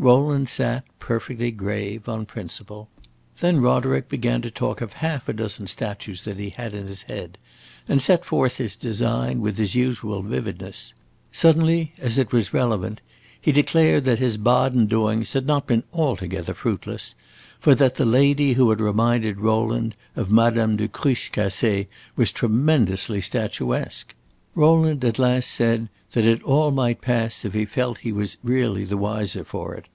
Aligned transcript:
Rowland 0.00 0.48
sat 0.48 0.84
perfectly 1.00 1.50
grave, 1.50 2.08
on 2.08 2.24
principle. 2.24 2.88
Then 3.40 3.60
Roderick 3.60 4.08
began 4.08 4.40
to 4.42 4.50
talk 4.50 4.80
of 4.80 4.92
half 4.92 5.28
a 5.28 5.32
dozen 5.32 5.66
statues 5.66 6.22
that 6.22 6.38
he 6.38 6.50
had 6.50 6.72
in 6.72 6.86
his 6.86 7.02
head, 7.02 7.36
and 7.88 8.00
set 8.00 8.24
forth 8.24 8.58
his 8.58 8.76
design, 8.76 9.40
with 9.40 9.58
his 9.58 9.74
usual 9.74 10.22
vividness. 10.22 10.94
Suddenly, 11.32 11.94
as 11.98 12.16
it 12.16 12.30
was 12.30 12.54
relevant, 12.54 13.00
he 13.40 13.50
declared 13.50 14.04
that 14.04 14.20
his 14.20 14.38
Baden 14.38 14.86
doings 14.86 15.32
had 15.32 15.48
not 15.48 15.66
been 15.66 15.82
altogether 15.92 16.54
fruitless, 16.54 17.16
for 17.58 17.74
that 17.74 17.96
the 17.96 18.04
lady 18.06 18.52
who 18.52 18.70
had 18.70 18.80
reminded 18.80 19.38
Rowland 19.40 19.96
of 20.14 20.30
Madame 20.30 20.76
de 20.76 20.86
Cruchecassee 20.86 21.88
was 22.14 22.30
tremendously 22.30 23.20
statuesque. 23.20 24.14
Rowland 24.54 25.04
at 25.04 25.20
last 25.20 25.50
said 25.50 25.88
that 26.12 26.24
it 26.24 26.42
all 26.42 26.72
might 26.72 27.00
pass 27.00 27.44
if 27.44 27.54
he 27.54 27.64
felt 27.64 27.98
that 27.98 28.02
he 28.02 28.10
was 28.10 28.38
really 28.42 28.82
the 28.82 28.96
wiser 28.96 29.44
for 29.44 29.74
it. 29.74 29.86